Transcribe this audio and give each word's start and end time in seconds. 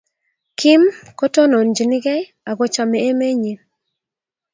kim, 0.59 0.81
tononchinigei 1.33 2.23
ak 2.49 2.55
kochomei 2.57 3.05
emenyin 3.09 3.59